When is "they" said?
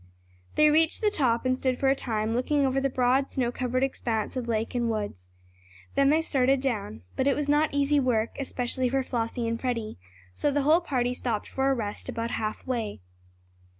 0.55-0.71, 6.09-6.23